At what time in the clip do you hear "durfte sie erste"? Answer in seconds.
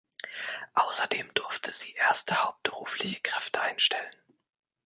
1.35-2.35